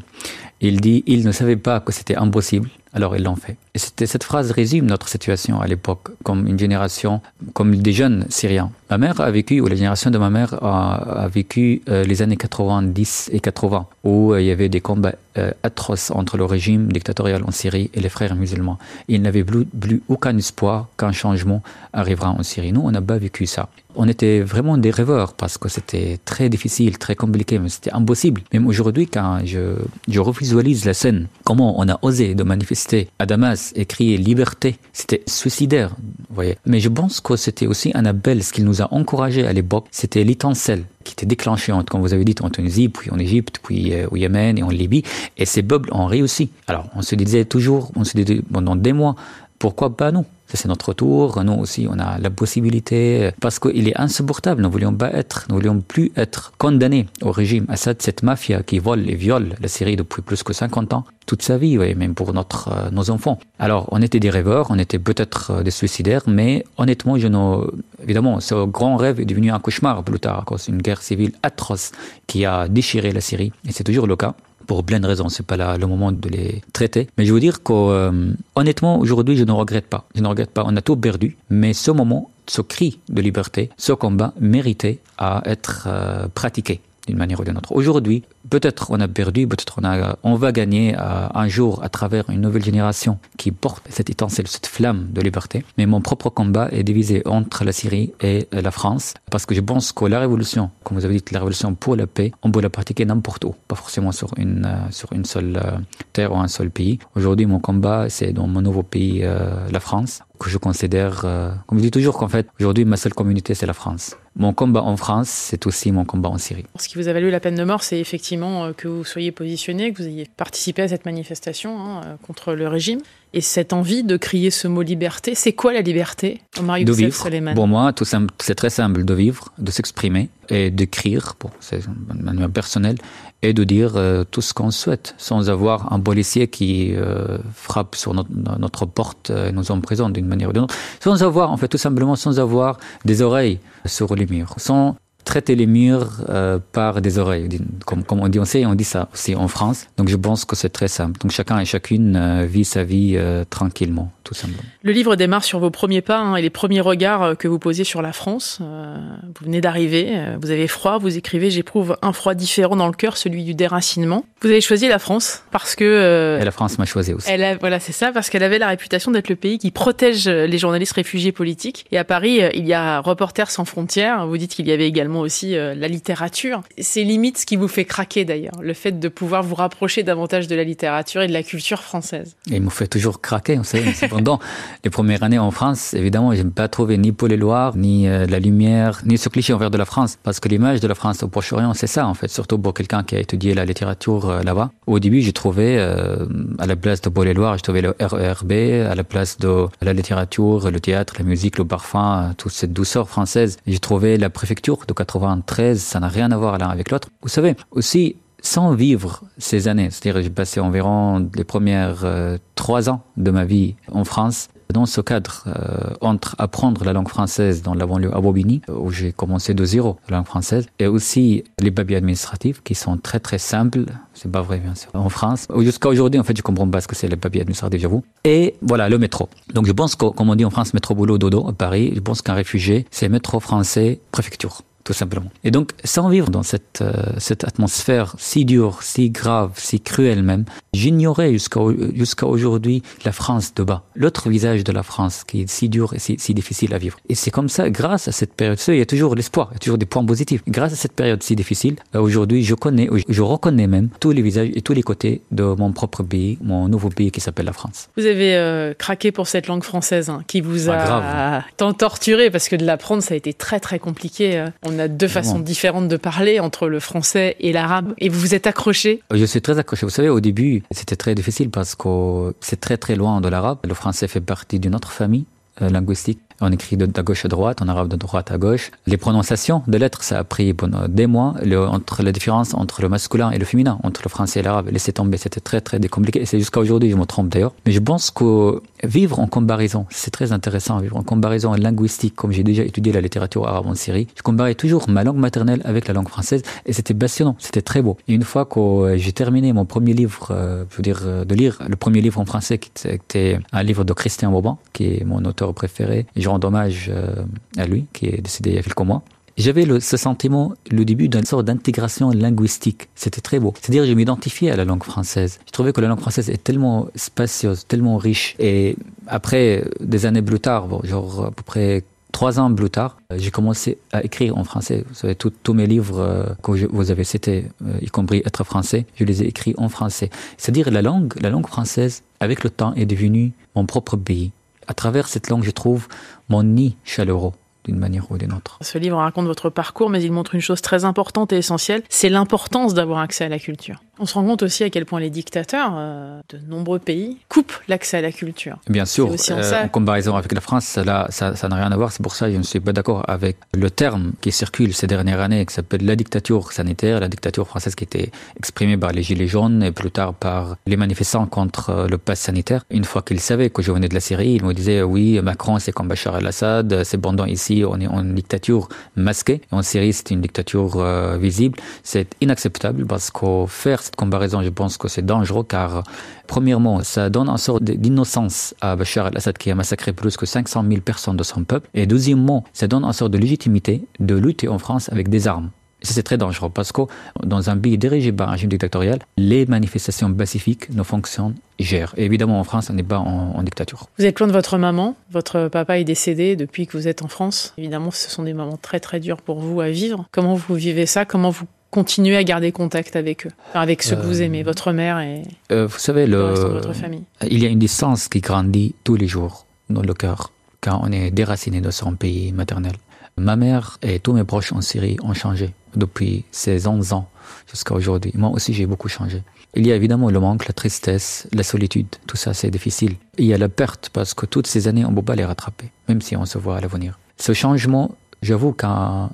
Il 0.61 0.81
dit 0.81 1.03
il 1.07 1.25
ne 1.25 1.33
savait 1.33 1.57
pas 1.57 1.81
que 1.81 1.91
c'était 1.91 2.17
impossible, 2.17 2.69
alors 2.93 3.17
ils 3.17 3.23
l'ont 3.23 3.37
fait. 3.37 3.57
Et 3.75 3.79
cette 3.79 4.25
phrase 4.25 4.51
résume 4.51 4.85
notre 4.85 5.09
situation 5.09 5.59
à 5.59 5.67
l'époque, 5.67 6.09
comme 6.23 6.47
une 6.47 6.59
génération, 6.59 7.23
comme 7.55 7.77
des 7.77 7.93
jeunes 7.95 8.27
Syriens. 8.29 8.71
Ma 8.91 8.99
mère 8.99 9.19
a 9.23 9.31
vécu, 9.31 9.61
ou 9.63 9.69
la 9.69 9.77
génération 9.77 10.11
de 10.11 10.19
ma 10.19 10.29
mère 10.29 10.63
a, 10.63 11.29
vécu 11.33 11.81
les 11.87 12.21
années 12.21 12.37
90 12.37 13.31
et 13.33 13.41
80, 13.41 13.87
où 14.05 14.37
il 14.37 14.45
y 14.45 14.51
avait 14.51 14.69
des 14.69 14.83
combats 14.83 15.15
euh, 15.39 15.53
atroces 15.63 16.11
entre 16.11 16.37
le 16.37 16.45
régime 16.45 16.91
dictatorial 16.93 17.45
en 17.47 17.53
Syrie 17.53 17.91
et 17.95 18.01
les 18.01 18.09
frères 18.09 18.35
musulmans. 18.35 18.79
Il 19.07 19.23
n'avait 19.23 19.45
plus, 19.45 19.65
plus 19.65 20.03
aucun 20.09 20.37
espoir 20.37 20.89
qu'un 20.97 21.13
changement 21.13 21.63
arrivera 21.93 22.31
en 22.31 22.43
Syrie. 22.43 22.73
Nous, 22.73 22.81
on 22.81 22.91
n'a 22.91 23.01
pas 23.01 23.19
vécu 23.19 23.47
ça. 23.47 23.69
On 23.95 24.09
était 24.09 24.41
vraiment 24.41 24.77
des 24.77 24.91
rêveurs 24.91 25.35
parce 25.35 25.59
que 25.59 25.69
c'était 25.69 26.19
très 26.25 26.49
difficile, 26.49 26.99
très 26.99 27.15
compliqué, 27.15 27.59
mais 27.59 27.69
c'était 27.69 27.93
impossible. 27.93 28.43
Même 28.53 28.67
aujourd'hui, 28.67 29.07
quand 29.07 29.41
je, 29.45 29.77
je 30.09 30.21
revisualise 30.21 30.85
la 30.85 30.95
scène, 30.95 31.29
comment 31.45 31.79
on 31.79 31.89
a 31.89 31.99
osé 32.03 32.35
de 32.35 32.43
manifester 32.43 33.09
à 33.19 33.27
Damas 33.27 33.73
et 33.77 33.87
crier 33.87 34.17
liberté, 34.17 34.79
c'était 34.93 35.23
suicidaire, 35.27 35.91
vous 36.29 36.35
voyez. 36.35 36.57
Mais 36.67 36.81
je 36.81 36.89
pense 36.89 37.21
que 37.21 37.37
c'était 37.37 37.67
aussi 37.67 37.91
un 37.95 38.05
appel, 38.05 38.43
ce 38.43 38.53
qu'il 38.53 38.65
nous 38.65 38.83
a 38.83 38.93
encouragé 38.93 39.47
à 39.47 39.53
l'époque, 39.53 39.87
c'était 39.91 40.25
l'étincelle 40.25 40.85
qui 41.05 41.13
était 41.13 41.27
déclenchée, 41.27 41.73
comme 41.91 42.01
vous 42.01 42.13
avez 42.13 42.25
dit, 42.25 42.35
en 42.43 42.51
Tunisie, 42.51 42.89
puis 42.89 43.11
en 43.11 43.19
Égypte, 43.19 43.61
puis 43.63 43.93
au 44.11 44.17
Yémen 44.17 44.59
et 44.59 44.63
en 44.63 44.69
Libye. 44.69 45.03
Et 45.37 45.47
ces 45.47 45.63
bubbles 45.63 45.91
ont 45.93 46.07
réussi. 46.07 46.51
Alors, 46.67 46.87
on 46.95 47.03
se 47.03 47.15
disait 47.15 47.45
toujours, 47.45 47.91
on 47.97 48.05
se 48.05 48.17
disait 48.17 48.43
pendant 48.53 48.77
des 48.77 48.93
mois, 48.93 49.17
pourquoi 49.59 49.97
pas 49.97 50.13
nous? 50.13 50.25
C'est 50.57 50.69
notre 50.69 50.93
tour. 50.93 51.43
Nous 51.45 51.53
aussi, 51.53 51.87
on 51.91 51.99
a 51.99 52.19
la 52.19 52.31
possibilité, 52.31 53.31
parce 53.41 53.59
qu'il 53.59 53.89
est 53.89 53.99
insupportable. 53.99 54.63
Nous 54.63 54.69
ne 54.69 54.73
voulions 54.73 54.95
pas 54.95 55.13
être, 55.13 55.47
nous 55.49 55.57
voulions 55.57 55.81
plus 55.81 56.13
être 56.17 56.53
condamnés 56.59 57.07
au 57.23 57.33
régime 57.33 57.67
Assad, 57.69 58.01
cette 58.01 58.23
mafia 58.23 58.63
qui 58.63 58.79
vole 58.79 59.09
et 59.09 59.15
viole 59.15 59.55
la 59.61 59.69
Syrie 59.69 59.97
depuis 59.97 60.23
plus 60.23 60.43
que 60.43 60.53
50 60.53 60.93
ans, 60.93 61.05
toute 61.27 61.43
sa 61.43 61.59
vie, 61.59 61.79
même 61.95 62.15
pour 62.15 62.33
notre, 62.33 62.69
euh, 62.69 62.91
nos 62.91 63.11
enfants. 63.11 63.39
Alors, 63.59 63.89
on 63.93 64.03
était 64.03 64.21
des 64.21 64.31
rêveurs, 64.31 64.67
on 64.71 64.79
était 64.79 64.99
peut-être 64.99 65.51
euh, 65.51 65.63
des 65.63 65.71
suicidaires, 65.71 66.23
mais 66.27 66.65
honnêtement, 66.77 67.19
je 67.19 67.29
ne, 67.29 67.67
évidemment, 68.03 68.41
ce 68.41 68.67
grand 68.67 68.97
rêve 68.97 69.21
est 69.21 69.25
devenu 69.25 69.51
un 69.51 69.59
cauchemar 69.59 70.03
plus 70.03 70.21
tard 70.21 70.41
à 70.41 70.43
cause 70.43 70.67
d'une 70.67 70.83
guerre 70.83 71.03
civile 71.03 71.33
atroce 71.43 71.93
qui 72.27 72.45
a 72.45 72.69
déchiré 72.69 73.13
la 73.13 73.21
Syrie, 73.21 73.53
et 73.67 73.73
c'est 73.73 73.85
toujours 73.85 74.07
le 74.07 74.17
cas 74.17 74.35
pour 74.71 74.85
plein 74.85 75.01
de 75.01 75.09
raisons. 75.09 75.29
C'est 75.29 75.45
pas 75.45 75.57
là 75.57 75.77
le 75.77 75.89
moment 75.89 76.13
de 76.13 76.29
les 76.29 76.63
traiter. 76.73 77.09
Mais 77.19 77.25
je 77.25 77.35
veux 77.35 77.41
dire 77.41 77.65
que, 77.65 77.73
euh, 77.73 79.01
aujourd'hui, 79.01 79.37
je 79.37 79.43
ne 79.43 79.51
regrette 79.51 79.89
pas. 79.89 80.07
Je 80.15 80.23
ne 80.23 80.29
regrette 80.29 80.53
pas. 80.53 80.63
On 80.65 80.77
a 80.77 80.81
tout 80.81 80.97
perdu. 80.97 81.37
Mais 81.51 81.73
ce 81.73 81.91
moment, 81.91 82.31
ce 82.47 82.61
cri 82.61 83.01
de 83.09 83.21
liberté, 83.21 83.71
ce 83.77 83.93
combat 83.93 84.33
méritait 84.39 85.01
à 85.19 85.43
être 85.45 85.89
euh, 85.89 86.29
pratiqué 86.33 86.81
d'une 87.11 87.19
manière 87.19 87.41
ou 87.41 87.45
d'une 87.45 87.57
autre. 87.57 87.73
Aujourd'hui, 87.73 88.23
peut-être 88.49 88.91
on 88.91 89.01
a 89.01 89.09
perdu, 89.09 89.47
peut-être 89.47 89.81
on, 89.83 90.15
on 90.23 90.35
va 90.37 90.53
gagner 90.53 90.95
euh, 90.97 91.27
un 91.35 91.49
jour 91.49 91.83
à 91.83 91.89
travers 91.89 92.31
une 92.31 92.41
nouvelle 92.41 92.65
génération 92.65 93.19
qui 93.37 93.51
porte 93.51 93.85
cette 93.91 94.11
étincelle, 94.11 94.47
cette 94.47 94.67
flamme 94.67 95.09
de 95.11 95.21
liberté. 95.21 95.65
Mais 95.77 95.87
mon 95.87 96.01
propre 96.01 96.31
combat 96.31 96.69
est 96.71 96.85
divisé 96.85 97.23
entre 97.27 97.65
la 97.65 97.73
Syrie 97.73 98.13
et 98.21 98.47
la 98.53 98.71
France, 98.71 99.15
parce 99.31 99.45
que 99.47 99.55
je 99.55 99.61
pense 99.61 99.93
que 99.93 100.05
la 100.05 100.21
révolution, 100.21 100.71
comme 100.85 100.99
vous 100.99 101.05
avez 101.05 101.17
dit, 101.17 101.25
la 101.33 101.41
révolution 101.41 101.75
pour 101.75 101.97
la 101.97 102.07
paix, 102.07 102.33
on 102.43 102.51
peut 102.51 102.61
la 102.61 102.71
pratiquer 102.71 103.05
n'importe 103.05 103.45
où, 103.45 103.55
pas 103.69 103.77
forcément 103.77 104.13
sur 104.13 104.31
une, 104.37 104.65
euh, 104.65 104.91
sur 104.91 105.13
une 105.13 105.25
seule 105.25 105.57
euh, 105.57 105.79
terre 106.13 106.33
ou 106.33 106.39
un 106.39 106.49
seul 106.49 106.71
pays. 106.71 106.99
Aujourd'hui, 107.17 107.47
mon 107.47 107.61
combat, 107.61 108.09
c'est 108.09 108.33
dans 108.33 108.47
mon 108.47 108.63
nouveau 108.63 108.83
pays, 108.83 109.25
la 109.71 109.81
France, 109.81 110.21
que 110.39 110.49
je 110.49 110.59
considère, 110.59 111.25
comme 111.67 111.79
je 111.79 111.83
dis 111.83 111.91
toujours 111.91 112.17
qu'en 112.17 112.29
fait, 112.29 112.47
aujourd'hui, 112.59 112.85
ma 112.85 112.97
seule 112.97 113.15
communauté, 113.15 113.55
c'est 113.55 113.67
la 113.67 113.73
France. 113.73 114.17
Mon 114.37 114.53
combat 114.53 114.83
en 114.83 114.97
France, 114.97 115.29
c'est 115.29 115.67
aussi 115.67 115.91
mon 115.91 116.05
combat 116.05 116.29
en 116.29 116.39
Syrie. 116.39 116.65
Ce 116.79 116.89
qui 116.89 116.97
vous 116.97 117.09
a 117.09 117.13
valu 117.13 117.31
la 117.31 117.41
peine 117.41 117.57
de 117.57 117.65
mort, 117.65 117.83
c'est 117.83 117.99
effectivement 117.99 118.73
que 118.73 118.87
vous 118.87 119.05
soyez 119.05 119.33
positionné, 119.33 119.93
que 119.93 120.03
vous 120.03 120.09
ayez 120.09 120.29
participé 120.37 120.83
à 120.83 120.89
cette 120.89 121.05
manifestation 121.05 121.79
hein, 121.81 122.17
contre 122.27 122.55
le 122.55 122.69
régime. 122.69 123.01
Et 123.33 123.41
cette 123.41 123.73
envie 123.73 124.03
de 124.03 124.17
crier 124.17 124.51
ce 124.51 124.67
mot 124.67 124.83
liberté, 124.83 125.35
c'est 125.35 125.53
quoi 125.53 125.73
la 125.73 125.83
liberté, 125.83 126.41
Omar 126.59 126.83
De 126.83 126.93
vivre. 126.93 127.15
Soleiman 127.15 127.55
Pour 127.55 127.69
moi, 127.69 127.93
c'est 128.41 128.55
très 128.55 128.71
simple 128.71 129.05
de 129.05 129.15
vivre, 129.15 129.53
de 129.59 129.71
s'exprimer 129.71 130.31
et 130.49 130.71
d'écrire, 130.71 131.37
bon, 131.39 131.51
c'est 131.61 131.81
de 131.87 132.23
manière 132.23 132.51
personnelle, 132.51 132.97
et 133.43 133.53
de 133.53 133.65
dire 133.65 133.93
euh, 133.97 134.25
tout 134.31 134.43
ce 134.43 134.53
qu'on 134.53 134.71
souhaite, 134.71 135.15
sans 135.19 135.49
avoir 135.49 135.93
un 135.93 136.01
policier 136.01 136.49
qui 136.49 136.95
euh, 136.95 137.39
frappe 137.55 137.95
sur 137.95 138.15
notre, 138.15 138.31
notre 138.59 138.87
porte 138.87 139.31
et 139.31 139.53
nous 139.53 139.71
emprisonne 139.71 140.13
d'une 140.13 140.27
manière 140.27 140.51
ou 140.51 140.53
d'une 140.53 140.65
autre, 140.65 140.75
sans 141.01 141.23
avoir, 141.23 141.51
en 141.51 141.57
fait, 141.57 141.69
tout 141.69 141.79
simplement, 141.79 142.17
sans 142.17 142.39
avoir 142.39 142.79
des 143.05 143.23
oreilles 143.23 143.61
sur 143.87 144.15
les 144.15 144.27
murs, 144.27 144.55
sans 144.59 144.97
traiter 145.31 145.55
les 145.55 145.67
murs 145.67 146.11
euh, 146.29 146.59
par 146.73 147.01
des 147.01 147.19
oreilles. 147.19 147.49
Comme, 147.87 148.03
comme 148.03 148.19
on 148.19 148.29
dit, 148.29 148.41
on 148.41 148.45
sait, 148.45 148.67
on 148.67 148.75
dit 148.75 148.85
ça 148.85 149.09
aussi 149.15 149.37
en 149.37 149.47
France. 149.47 149.87
Donc 149.97 150.09
je 150.09 150.17
pense 150.17 150.45
que 150.45 150.57
c'est 150.57 150.71
très 150.71 150.89
simple. 150.89 151.21
Donc 151.21 151.31
chacun 151.31 151.61
et 151.61 151.65
chacune 151.65 152.17
euh, 152.17 152.47
vit 152.47 152.65
sa 152.65 152.83
vie 152.83 153.15
euh, 153.15 153.45
tranquillement, 153.49 154.11
tout 154.25 154.35
simplement. 154.35 154.65
Le 154.83 154.91
livre 154.91 155.15
démarre 155.15 155.45
sur 155.45 155.61
vos 155.61 155.71
premiers 155.71 156.01
pas 156.01 156.19
hein, 156.19 156.35
et 156.35 156.43
les 156.43 156.51
premiers 156.51 156.81
regards 156.81 157.37
que 157.37 157.47
vous 157.47 157.61
posez 157.61 157.85
sur 157.85 158.03
la 158.03 158.13
France. 158.13 158.61
Vous 158.61 159.45
venez 159.45 159.61
d'arriver, 159.61 160.35
vous 160.43 160.51
avez 160.51 160.67
froid, 160.67 160.99
vous 160.99 161.17
écrivez 161.17 161.51
J'éprouve 161.51 161.97
un 162.03 162.13
froid 162.13 162.35
différent 162.35 162.75
dans 162.75 162.89
le 162.89 162.93
cœur, 162.93 163.17
celui 163.17 163.45
du 163.45 163.55
déracinement. 163.55 164.25
Vous 164.43 164.49
avez 164.49 164.61
choisi 164.61 164.89
la 164.89 164.99
France 164.99 165.45
parce 165.53 165.77
que... 165.77 166.39
et 166.41 166.45
la 166.45 166.51
France 166.51 166.79
m'a 166.79 166.87
choisi 166.87 167.13
aussi. 167.13 167.29
Elle 167.31 167.45
a, 167.45 167.57
voilà, 167.57 167.79
c'est 167.79 167.93
ça, 167.93 168.11
parce 168.11 168.31
qu'elle 168.31 168.43
avait 168.43 168.59
la 168.59 168.69
réputation 168.69 169.13
d'être 169.13 169.29
le 169.29 169.37
pays 169.37 169.59
qui 169.59 169.71
protège 169.71 170.27
les 170.27 170.59
journalistes 170.59 170.95
réfugiés 170.95 171.33
politiques. 171.33 171.87
Et 171.93 171.99
à 171.99 172.05
Paris, 172.05 172.41
il 172.55 172.67
y 172.67 172.73
a 172.73 173.01
Reporters 173.01 173.51
sans 173.51 173.65
frontières. 173.65 174.27
Vous 174.27 174.39
dites 174.39 174.55
qu'il 174.55 174.67
y 174.67 174.73
avait 174.73 174.89
également 174.89 175.20
aussi 175.21 175.55
la 175.55 175.89
littérature. 175.89 176.63
C'est 176.79 177.05
limite 177.05 177.39
ce 177.39 177.47
qui 177.47 177.57
vous 177.57 177.69
fait 177.69 177.85
craquer 177.85 178.25
d'ailleurs, 178.25 178.61
le 178.61 178.75
fait 178.75 178.99
de 178.99 179.09
pouvoir 179.09 179.43
vous 179.43 179.55
rapprocher 179.55 180.03
davantage 180.03 180.47
de 180.47 180.57
la 180.57 180.65
littérature 180.65 181.23
et 181.23 181.29
de 181.29 181.33
la 181.33 181.43
culture 181.43 181.83
française. 181.83 182.37
Il 182.47 182.63
me 182.63 182.71
fait 182.71 182.87
toujours 182.87 183.21
craquer, 183.21 183.59
on 183.59 183.65
sait. 183.65 183.93
Cependant, 183.95 184.41
les 184.85 184.91
premières 184.91 185.23
années 185.23 185.39
en 185.39 185.51
France, 185.51 185.95
évidemment, 185.95 186.35
je 186.35 186.43
n'ai 186.43 186.51
pas 186.51 186.69
trouvé 186.69 186.99
ni 186.99 187.13
Paul 187.13 187.33
Éluard, 187.33 187.77
ni 187.77 188.09
euh, 188.09 188.27
la 188.27 188.39
lumière, 188.39 189.01
ni 189.05 189.19
ce 189.19 189.29
cliché 189.29 189.53
envers 189.53 189.71
de 189.71 189.79
la 189.79 189.85
France. 189.85 190.19
Parce 190.23 190.41
que 190.41 190.49
l'image 190.49 190.81
de 190.81 190.89
la 190.89 190.95
France 190.95 191.23
au 191.23 191.29
Proche-Orient, 191.29 191.75
c'est 191.75 191.87
ça, 191.87 192.07
en 192.07 192.15
fait. 192.15 192.29
Surtout 192.29 192.59
pour 192.59 192.75
quelqu'un 192.75 193.03
qui 193.03 193.17
a 193.17 193.21
étudié 193.21 193.55
la 193.55 193.65
littérature 193.65 194.29
euh, 194.29 194.43
là-bas. 194.43 194.71
Au 194.87 194.99
début, 194.99 195.21
j'ai 195.21 195.33
trouvé, 195.33 195.79
euh, 195.79 196.27
à 196.59 196.67
la 196.67 196.77
place 196.77 197.01
de 197.01 197.09
Paul 197.09 197.29
Éluard, 197.29 197.57
j'ai 197.57 197.63
trouvé 197.63 197.83
le 197.83 197.95
RERB, 198.01 198.53
à 198.91 198.95
la 198.95 199.05
place 199.05 199.39
de 199.39 199.67
la 199.81 199.93
littérature, 199.93 200.71
le 200.71 200.81
théâtre, 200.81 201.15
la 201.19 201.25
musique, 201.25 201.59
le 201.59 201.65
parfum, 201.65 202.35
toute 202.37 202.53
cette 202.53 202.73
douceur 202.73 203.09
française. 203.09 203.59
J'ai 203.67 203.79
trouvé 203.79 204.17
la 204.17 204.31
préfecture 204.31 204.79
de 204.87 204.93
93, 205.19 205.81
ça 205.81 206.01
n'a 206.01 206.09
rien 206.09 206.31
à 206.31 206.37
voir 206.37 206.59
l'un 206.59 206.69
avec 206.69 206.91
l'autre. 206.91 207.09
Vous 207.23 207.29
savez, 207.29 207.57
aussi, 207.73 208.17
sans 208.43 208.75
vivre 208.75 209.23
ces 209.39 209.69
années, 209.69 209.91
c'est-à-dire 209.91 210.23
j'ai 210.23 210.31
passé 210.31 210.61
environ 210.61 211.29
les 211.35 211.45
premières 211.45 212.05
euh, 212.05 212.39
trois 212.55 212.89
ans 212.89 213.03
de 213.17 213.31
ma 213.31 213.45
vie 213.45 213.75
en 213.93 214.05
France, 214.05 214.49
dans 214.73 214.87
ce 214.87 215.01
cadre, 215.01 215.45
euh, 215.49 215.95
entre 216.01 216.37
apprendre 216.39 216.85
la 216.85 216.93
langue 216.93 217.09
française 217.09 217.63
dans 217.63 217.75
la 217.75 217.87
banlieue 217.87 218.15
à 218.15 218.21
Bobigny, 218.21 218.63
où 218.69 218.91
j'ai 218.91 219.13
commencé 219.13 219.53
de 219.53 219.65
zéro 219.65 219.99
la 220.09 220.19
langue 220.19 220.27
française, 220.27 220.67
et 220.79 220.87
aussi 220.87 221.45
les 221.59 221.71
papiers 221.71 221.97
administratifs 221.97 222.63
qui 222.63 222.75
sont 222.75 222.97
très 222.97 223.19
très 223.21 223.39
simples, 223.39 223.87
c'est 224.15 224.31
pas 224.31 224.43
vrai 224.43 224.59
bien 224.59 224.75
sûr, 224.75 224.91
en 224.95 225.09
France. 225.09 225.49
Jusqu'à 225.59 225.89
aujourd'hui, 225.89 226.21
en 226.21 226.25
fait, 226.25 226.37
je 226.37 226.43
comprends 226.43 226.69
pas 226.69 226.81
ce 226.81 226.89
que 226.89 226.95
c'est 226.95 227.09
les 227.09 227.17
papiers 227.17 227.41
administratifs, 227.41 227.81
j'avoue. 227.81 228.05
Et 228.25 228.55
voilà, 228.63 228.89
le 228.89 228.99
métro. 228.99 229.29
Donc 229.55 229.67
je 229.67 229.73
pense 229.73 229.97
que, 229.97 230.07
comme 230.07 230.31
on 230.31 230.37
dit 230.37 230.45
en 230.45 230.51
France, 230.51 230.73
métro 230.73 230.95
boulot 230.95 231.19
dodo 231.19 231.49
à 231.49 231.53
Paris, 231.53 231.93
je 231.95 232.01
pense 232.01 232.23
qu'un 232.23 232.35
réfugié, 232.35 232.87
c'est 232.91 233.09
métro 233.09 233.41
français 233.41 234.01
préfecture. 234.13 234.63
Tout 234.85 234.93
simplement. 234.93 235.31
Et 235.45 235.51
donc, 235.51 235.73
sans 235.85 236.09
vivre 236.09 236.31
dans 236.31 236.43
cette, 236.43 236.81
euh, 236.81 236.93
cette 237.19 237.45
atmosphère 237.45 238.15
si 238.19 238.45
dure, 238.45 238.83
si 238.83 239.11
grave, 239.11 239.53
si 239.57 239.81
cruelle 239.81 240.23
même, 240.23 240.45
j'ignorais 240.73 241.33
jusqu'à 241.33 241.61
jusqu'à 241.95 242.27
aujourd'hui 242.27 242.83
la 243.05 243.13
France 243.13 243.55
de 243.55 243.63
bas, 243.63 243.83
l'autre 243.95 244.29
visage 244.29 244.65
de 244.65 244.73
la 244.73 244.83
France 244.83 245.25
qui 245.25 245.43
est 245.43 245.51
si 245.51 245.69
dur 245.69 245.95
et 245.95 245.99
si, 245.99 246.17
si 246.19 246.35
difficile 246.35 246.75
à 246.75 246.79
vivre. 246.79 246.99
Et 247.09 247.15
c'est 247.15 247.31
comme 247.31 247.49
ça, 247.49 247.69
grâce 247.71 248.09
à 248.09 248.13
cette 248.13 248.35
période, 248.35 248.59
il 248.69 248.77
y 248.77 248.81
a 248.81 248.87
toujours 248.87 249.15
l'espoir, 249.15 249.49
il 249.51 249.55
y 249.55 249.57
a 249.57 249.59
toujours 249.59 249.79
des 249.79 249.87
points 249.87 250.05
positifs. 250.05 250.43
Grâce 250.49 250.73
à 250.73 250.77
cette 250.77 250.93
période 250.93 251.23
si 251.23 251.37
difficile, 251.37 251.77
euh, 251.95 252.01
aujourd'hui, 252.01 252.43
je 252.43 252.55
connais, 252.55 252.89
je 253.09 253.23
reconnais 253.23 253.67
même 253.67 253.89
tous 254.01 254.13
les 254.13 254.23
visages 254.23 254.51
et 254.55 254.63
tous 254.63 254.73
les 254.73 254.83
côtés 254.83 255.23
de 255.31 255.43
mon 255.43 255.73
propre 255.73 256.03
pays, 256.03 256.39
mon 256.43 256.69
nouveau 256.69 256.89
pays 256.89 257.11
qui 257.11 257.21
s'appelle 257.21 257.47
la 257.47 257.53
France. 257.53 257.89
Vous 257.97 258.07
avez 258.07 258.35
euh, 258.37 258.75
craqué 258.75 259.13
pour 259.13 259.27
cette 259.29 259.47
langue 259.47 259.65
française 259.65 260.09
hein, 260.11 260.23
qui 260.27 260.41
vous 260.41 260.69
ah, 260.69 261.39
a 261.39 261.45
tant 261.57 261.73
torturé 261.73 262.31
parce 262.31 262.49
que 262.49 262.57
de 262.57 262.65
l'apprendre, 262.65 263.03
ça 263.03 263.15
a 263.15 263.17
été 263.17 263.35
très 263.35 263.61
très 263.61 263.79
compliqué. 263.79 264.47
On 264.63 264.70
a 264.79 264.89
deux 264.89 265.09
façons 265.09 265.39
différentes 265.39 265.89
de 265.89 265.97
parler 265.97 266.41
entre 266.41 266.69
le 266.69 266.81
français 266.81 267.37
et 267.41 267.53
l'arabe. 267.53 267.95
Et 267.99 268.09
vous 268.09 268.21
vous 268.21 268.35
êtes 268.35 268.47
accroché? 268.47 269.03
Je 269.13 269.25
suis 269.25 269.41
très 269.41 269.59
accroché. 269.59 269.87
Vous 269.87 269.91
savez, 269.91 270.09
au 270.09 270.21
début, 270.21 270.63
c'était 270.71 270.97
très 270.97 271.15
difficile 271.15 271.51
parce 271.51 271.75
que 271.75 272.35
c'est 272.41 272.61
très 272.61 272.77
très 272.77 272.97
loin 272.97 273.21
de 273.21 273.29
l'arabe. 273.29 273.59
Le 273.67 273.75
français 273.75 274.09
fait 274.09 274.21
partie 274.21 274.59
d'une 274.59 274.75
autre 274.75 274.93
famille 274.93 275.25
euh, 275.63 275.69
linguistique 275.69 276.21
on 276.41 276.53
écrit 276.53 276.77
de, 276.77 276.87
gauche 277.03 277.25
à 277.25 277.29
droite, 277.29 277.61
on 277.63 277.69
arabe 277.69 277.89
de 277.89 277.97
droite 277.97 278.31
à 278.31 278.39
gauche. 278.39 278.71
Les 278.87 278.97
prononciations 278.97 279.63
de 279.67 279.79
lettres, 279.79 280.03
ça 280.03 280.19
a 280.19 280.25
pris 280.25 280.55
des 280.89 281.07
mois. 281.07 281.35
Le, 281.43 281.67
entre 281.67 282.03
la 282.03 282.13
différence 282.13 282.55
entre 282.55 282.83
le 282.83 282.89
masculin 282.89 283.31
et 283.31 283.39
le 283.39 283.45
féminin, 283.45 283.79
entre 283.83 284.03
le 284.05 284.09
français 284.09 284.41
et 284.41 284.43
l'arabe, 284.43 284.69
laissez 284.71 284.93
tomber, 284.93 285.17
c'était 285.17 285.41
très 285.41 285.61
très 285.61 285.79
compliqué. 285.89 286.21
Et 286.23 286.27
c'est 286.27 286.39
jusqu'à 286.39 286.61
aujourd'hui, 286.61 286.91
je 286.91 286.97
me 286.97 287.05
trompe 287.05 287.29
d'ailleurs. 287.29 287.53
Mais 287.67 287.73
je 287.73 287.81
pense 287.81 288.11
que 288.11 288.63
vivre 288.85 289.19
en 289.21 289.27
comparaison, 289.27 289.87
c'est 289.91 290.11
très 290.11 290.33
intéressant, 290.33 290.79
vivre 290.79 290.97
en 290.97 291.03
comparaison 291.03 291.53
linguistique, 291.55 292.15
comme 292.15 292.33
j'ai 292.33 292.43
déjà 292.43 292.63
étudié 292.63 292.93
la 292.93 293.01
littérature 293.01 293.47
arabe 293.47 293.67
en 293.67 293.75
Syrie. 293.75 294.09
Je 294.17 294.23
comparais 294.23 294.55
toujours 294.55 294.89
ma 294.89 295.05
langue 295.05 295.17
maternelle 295.17 295.61
avec 295.65 295.89
la 295.89 295.95
langue 295.95 296.09
française 296.09 296.43
et 296.67 296.73
c'était 296.73 296.95
passionnant, 296.95 297.37
c'était 297.39 297.63
très 297.63 297.83
beau. 297.83 297.97
Et 298.09 298.15
une 298.15 298.25
fois 298.25 298.45
que 298.45 298.97
j'ai 298.97 299.13
terminé 299.13 299.53
mon 299.53 299.65
premier 299.65 299.93
livre, 299.93 300.29
euh, 300.31 300.65
je 300.71 300.77
veux 300.77 300.83
dire, 300.83 301.01
euh, 301.05 301.25
de 301.25 301.35
lire 301.35 301.59
le 301.69 301.77
premier 301.77 302.01
livre 302.01 302.21
en 302.21 302.25
français 302.25 302.59
qui 302.59 302.71
était 302.89 303.39
un 303.53 303.63
livre 303.63 303.85
de 303.85 303.93
Christian 303.93 304.31
Vauban, 304.31 304.59
qui 304.73 304.95
est 304.95 305.05
mon 305.05 305.25
auteur 305.25 305.53
préféré, 305.55 306.07
rends 306.31 306.41
hommage 306.43 306.91
euh, 306.93 307.25
à 307.57 307.67
lui, 307.67 307.87
qui 307.93 308.07
est 308.07 308.21
décédé 308.21 308.51
il 308.51 308.57
y 308.57 308.59
a 308.59 308.63
quelques 308.63 308.81
mois. 308.81 309.03
J'avais 309.37 309.81
ce 309.81 309.97
sentiment, 309.97 310.53
le 310.71 310.85
début 310.85 311.09
d'une 311.09 311.25
sorte 311.25 311.47
d'intégration 311.47 312.11
linguistique. 312.11 312.89
C'était 312.95 313.23
très 313.23 313.39
beau. 313.39 313.55
C'est-à-dire, 313.61 313.87
je 313.87 313.93
m'identifiais 313.93 314.51
à 314.51 314.57
la 314.57 314.67
langue 314.67 314.83
française. 314.83 315.41
Je 315.47 315.53
trouvais 315.53 315.73
que 315.73 315.81
la 315.81 315.89
langue 315.89 316.01
française 316.01 316.29
est 316.29 316.43
tellement 316.43 316.89
spacieuse, 316.95 317.67
tellement 317.67 317.97
riche. 317.97 318.37
Et 318.39 318.77
après, 319.07 319.65
des 319.81 320.05
années 320.05 320.21
plus 320.21 320.41
tard, 320.41 320.69
genre 320.85 321.27
à 321.27 321.31
peu 321.31 321.43
près 321.43 321.85
trois 322.13 322.39
ans 322.39 322.53
plus 322.53 322.71
tard, 322.71 322.99
j'ai 323.17 323.31
commencé 323.31 323.79
à 323.93 324.05
écrire 324.05 324.37
en 324.37 324.45
français. 324.45 324.85
Vous 324.89 324.95
savez, 324.95 325.15
tous 325.15 325.55
mes 325.55 325.67
livres 325.67 326.01
euh, 326.01 326.27
que 326.43 326.67
vous 326.67 326.91
avez 326.91 327.05
cités, 327.05 327.47
euh, 327.65 327.79
y 327.81 327.87
compris 327.87 328.23
Être 328.27 328.45
français, 328.45 328.85
je 328.97 329.05
les 329.05 329.23
ai 329.23 329.27
écrits 329.27 329.55
en 329.57 329.69
français. 329.69 330.11
C'est-à-dire, 330.37 330.71
la 330.71 330.83
langue, 330.83 331.15
la 331.21 331.31
langue 331.31 331.47
française, 331.47 332.03
avec 332.19 332.45
le 332.45 332.51
temps, 332.51 332.75
est 332.75 332.87
devenue 332.87 333.33
mon 333.55 333.65
propre 333.65 333.97
pays 333.97 334.33
à 334.71 334.75
travers 334.75 335.09
cette 335.09 335.29
langue, 335.29 335.43
je 335.43 335.51
trouve 335.51 335.89
mon 336.29 336.45
nid 336.45 336.77
chaleureux 336.85 337.33
d'une 337.65 337.77
manière 337.77 338.11
ou 338.11 338.19
d'une 338.19 338.33
autre. 338.33 338.57
Ce 338.63 338.79
livre 338.79 338.99
raconte 338.99 339.27
votre 339.27 339.51
parcours, 339.51 339.91
mais 339.91 340.01
il 340.01 340.13
montre 340.13 340.37
une 340.37 340.41
chose 340.41 340.63
très 340.63 340.85
importante 340.85 341.33
et 341.33 341.39
essentielle, 341.39 341.83
c'est 341.89 342.09
l'importance 342.09 342.73
d'avoir 342.73 343.01
accès 343.01 343.25
à 343.25 343.29
la 343.29 343.41
culture. 343.41 343.83
On 344.03 344.07
se 344.07 344.15
rend 344.15 344.25
compte 344.25 344.43
aussi 344.43 344.65
à 344.65 344.71
quel 344.71 344.87
point 344.87 344.99
les 344.99 345.11
dictateurs 345.11 345.75
euh, 345.77 346.21
de 346.31 346.39
nombreux 346.49 346.79
pays 346.79 347.19
coupent 347.29 347.53
l'accès 347.69 347.99
à 347.99 348.01
la 348.01 348.13
culture. 348.13 348.57
Bien 348.67 348.87
sûr, 348.87 349.11
en, 349.11 349.13
euh, 349.13 349.65
en, 349.65 349.69
comparaison 349.69 350.17
avec 350.17 350.33
la 350.33 350.41
France, 350.41 350.65
ça, 350.65 351.09
ça, 351.11 351.49
n'a 351.49 351.57
rien 351.57 351.71
à 351.71 351.77
voir. 351.77 351.93
C'est 351.93 352.03
pour 352.03 352.15
ça 352.15 352.27
que 352.27 352.33
je 352.33 352.39
ne 352.39 352.43
suis 352.43 352.61
pas 352.61 352.73
d'accord 352.73 353.05
avec 353.09 353.37
le 353.53 353.69
terme 353.69 354.13
qui 354.23 354.33
circule 354.33 354.73
ces 354.73 354.87
dernières 354.87 355.21
années, 355.21 355.45
qui 355.45 355.53
s'appelle 355.53 355.85
la 355.85 355.97
dictature 355.97 356.51
sanitaire, 356.51 356.99
la 356.99 357.09
dictature 357.09 357.47
française 357.47 357.75
qui 357.75 357.85
était 357.85 358.11
exprimée 358.39 358.79
par 358.79 358.93
les 358.93 359.03
Gilets 359.03 359.27
jaunes 359.27 359.63
et 359.63 359.71
plus 359.71 359.91
tard 359.91 360.15
par 360.15 360.57
les 360.67 360.79
manifestants 360.79 361.27
contre 361.27 361.69
euh, 361.69 361.87
le 361.87 361.99
pass 361.99 362.21
sanitaire. 362.21 362.65
Une 362.71 362.85
fois 362.85 363.03
qu'ils 363.03 363.21
savaient 363.21 363.51
que 363.51 363.61
je 363.61 363.71
venais 363.71 363.91
de 363.91 363.95
la 363.95 364.01
Syrie, 364.01 364.31
ils 364.31 364.45
me 364.45 364.55
disaient 364.55 364.81
oui, 364.81 365.21
Macron 365.21 365.59
c'est 365.59 365.73
comme 365.73 365.89
Bachar 365.89 366.17
el-Assad, 366.17 366.85
c'est 366.85 366.97
bon 366.97 367.23
ici, 367.27 367.65
on 367.69 367.79
est 367.79 367.87
en 367.87 368.03
dictature 368.03 368.71
masquée. 368.97 369.43
En 369.51 369.61
Syrie, 369.61 369.93
c'est 369.93 370.11
une 370.11 370.23
dictature 370.23 370.83
visible. 371.19 371.59
C'est 371.83 372.09
inacceptable 372.23 372.87
parce 372.87 373.11
qu'au 373.11 373.47
faire 373.47 373.83
cette 373.91 373.97
comparaison, 373.97 374.41
je 374.41 374.51
pense 374.51 374.79
que 374.79 374.87
c'est 374.87 375.05
dangereux 375.05 375.43
car, 375.43 375.83
premièrement, 376.29 376.85
ça 376.85 377.11
donne 377.11 377.29
une 377.29 377.37
sorte 377.39 377.65
d'innocence 377.65 378.55
à 378.61 378.77
Bachar 378.77 379.07
al-Assad 379.07 379.37
qui 379.37 379.51
a 379.51 379.57
massacré 379.57 379.93
plus 379.93 380.17
que 380.17 380.27
500 380.27 380.65
000 380.69 380.81
personnes 380.81 381.17
de 381.17 381.25
son 381.25 381.43
peuple. 381.43 381.69
Et 381.75 381.87
deuxièmement, 381.87 382.45
ça 382.53 382.69
donne 382.69 382.85
une 382.85 382.93
sorte 382.93 383.11
de 383.11 383.19
légitimité 383.19 383.83
de 383.99 384.15
lutter 384.15 384.47
en 384.47 384.59
France 384.59 384.89
avec 384.93 385.09
des 385.09 385.27
armes. 385.27 385.51
Ça, 385.83 385.95
c'est 385.95 386.03
très 386.05 386.19
dangereux 386.19 386.51
parce 386.51 386.71
que 386.73 386.83
dans 387.25 387.51
un 387.51 387.57
pays 387.57 387.79
dirigé 387.79 388.13
par 388.13 388.29
un 388.29 388.33
régime 388.33 388.51
dictatorial, 388.51 389.01
les 389.17 389.47
manifestations 389.47 390.13
pacifiques 390.13 390.71
ne 390.71 390.83
fonctionnent 390.85 391.35
gèrent. 391.59 391.95
Et 391.97 392.05
évidemment, 392.05 392.39
en 392.39 392.45
France, 392.45 392.71
on 392.71 392.75
n'est 392.75 392.83
pas 392.85 392.99
en, 392.99 393.43
dictature. 393.43 393.87
Vous 393.99 394.05
êtes 394.05 394.21
loin 394.21 394.29
de 394.29 394.33
votre 394.33 394.57
maman. 394.57 394.95
Votre 395.11 395.49
papa 395.49 395.79
est 395.79 395.85
décédé 395.85 396.37
depuis 396.37 396.67
que 396.67 396.77
vous 396.77 396.87
êtes 396.87 397.03
en 397.03 397.09
France. 397.09 397.55
Évidemment, 397.59 397.91
ce 397.91 398.09
sont 398.09 398.23
des 398.23 398.35
moments 398.35 398.59
très 398.61 398.79
très 398.79 399.01
durs 399.01 399.23
pour 399.23 399.41
vous 399.41 399.61
à 399.61 399.71
vivre. 399.71 400.07
Comment 400.13 400.35
vous 400.35 400.55
vivez 400.55 400.87
ça? 400.87 401.05
Comment 401.05 401.31
vous 401.31 401.47
continuer 401.71 402.17
à 402.17 402.25
garder 402.25 402.53
contact 402.53 402.97
avec 402.97 403.27
eux, 403.27 403.31
avec 403.55 403.83
ceux 403.83 403.97
que 403.97 404.03
vous 404.03 404.23
aimez, 404.23 404.41
euh, 404.41 404.45
votre 404.45 404.73
mère 404.73 404.99
et 405.01 405.23
euh, 405.53 405.67
vous 405.67 405.79
savez, 405.79 406.07
le, 406.07 406.33
votre 406.35 406.73
famille. 406.73 407.05
Il 407.29 407.43
y 407.43 407.47
a 407.47 407.49
une 407.49 407.59
distance 407.59 408.09
qui 408.09 408.21
grandit 408.21 408.75
tous 408.85 408.97
les 408.97 409.07
jours 409.07 409.47
dans 409.69 409.83
le 409.83 409.95
cœur 409.95 410.33
quand 410.61 410.81
on 410.83 410.93
est 410.93 411.11
déraciné 411.11 411.61
de 411.61 411.71
son 411.71 411.95
pays 411.95 412.33
maternel. 412.33 412.73
Ma 413.17 413.37
mère 413.37 413.79
et 413.83 413.99
tous 413.99 414.13
mes 414.13 414.25
proches 414.25 414.53
en 414.53 414.61
Syrie 414.61 414.97
ont 415.03 415.15
changé 415.15 415.51
depuis 415.77 416.25
ces 416.31 416.67
11 416.67 416.93
ans 416.93 417.09
jusqu'à 417.49 417.75
aujourd'hui. 417.75 418.13
Moi 418.15 418.31
aussi, 418.31 418.53
j'ai 418.53 418.67
beaucoup 418.67 418.89
changé. 418.89 419.23
Il 419.55 419.67
y 419.67 419.73
a 419.73 419.77
évidemment 419.77 420.11
le 420.11 420.21
manque, 420.21 420.47
la 420.47 420.53
tristesse, 420.53 421.27
la 421.33 421.43
solitude. 421.43 421.89
Tout 422.07 422.17
ça, 422.17 422.35
c'est 422.35 422.51
difficile. 422.51 422.97
Il 423.19 423.27
y 423.27 423.35
a 423.35 423.39
la 423.39 423.49
perte 423.49 423.91
parce 423.93 424.15
que 424.15 424.27
toutes 424.27 424.47
ces 424.47 424.69
années, 424.69 424.85
on 424.85 424.91
ne 424.91 424.97
peut 424.97 425.03
pas 425.03 425.17
les 425.17 425.25
rattraper, 425.25 425.71
même 425.89 426.01
si 426.01 426.17
on 426.17 426.25
se 426.25 426.39
voit 426.39 426.57
à 426.57 426.61
l'avenir. 426.61 426.99
Ce 427.17 427.33
changement, 427.33 427.95
j'avoue 428.23 428.53
que 428.53 428.67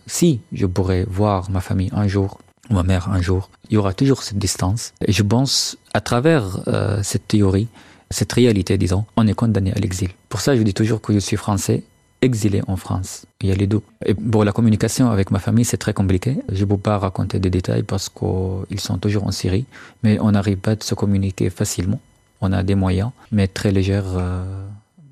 si 0.06 0.40
je 0.52 0.66
pourrais 0.66 1.04
voir 1.08 1.50
ma 1.50 1.60
famille 1.60 1.90
un 1.92 2.06
jour, 2.06 2.38
ma 2.70 2.82
mère 2.82 3.08
un 3.10 3.20
jour. 3.20 3.50
Il 3.70 3.74
y 3.74 3.76
aura 3.76 3.94
toujours 3.94 4.22
cette 4.22 4.38
distance. 4.38 4.92
Et 5.06 5.12
je 5.12 5.22
pense, 5.22 5.76
à 5.94 6.00
travers 6.00 6.60
euh, 6.68 7.00
cette 7.02 7.28
théorie, 7.28 7.68
cette 8.10 8.32
réalité, 8.32 8.78
disons, 8.78 9.04
on 9.16 9.26
est 9.26 9.34
condamné 9.34 9.72
à 9.72 9.78
l'exil. 9.78 10.10
Pour 10.28 10.40
ça, 10.40 10.56
je 10.56 10.62
dis 10.62 10.74
toujours 10.74 11.00
que 11.00 11.12
je 11.12 11.18
suis 11.18 11.36
français, 11.36 11.82
exilé 12.22 12.62
en 12.66 12.76
France. 12.76 13.26
Il 13.40 13.48
y 13.48 13.52
a 13.52 13.54
les 13.54 13.66
deux. 13.66 13.82
Et 14.04 14.14
pour 14.14 14.44
la 14.44 14.52
communication 14.52 15.10
avec 15.10 15.30
ma 15.30 15.38
famille, 15.38 15.64
c'est 15.64 15.76
très 15.76 15.92
compliqué. 15.92 16.38
Je 16.50 16.64
ne 16.64 16.68
peux 16.70 16.78
pas 16.78 16.98
raconter 16.98 17.38
des 17.38 17.50
détails 17.50 17.82
parce 17.82 18.08
qu'ils 18.08 18.80
sont 18.80 18.98
toujours 18.98 19.26
en 19.26 19.32
Syrie, 19.32 19.66
mais 20.02 20.18
on 20.20 20.32
n'arrive 20.32 20.58
pas 20.58 20.72
à 20.72 20.76
se 20.80 20.94
communiquer 20.94 21.50
facilement. 21.50 22.00
On 22.40 22.52
a 22.52 22.62
des 22.62 22.74
moyens, 22.74 23.10
mais 23.32 23.48
très 23.48 23.72
légers 23.72 24.02
euh, 24.04 24.66